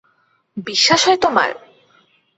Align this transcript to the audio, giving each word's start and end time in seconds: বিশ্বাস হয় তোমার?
বিশ্বাস 0.67 1.01
হয় 1.07 1.19
তোমার? 1.21 1.49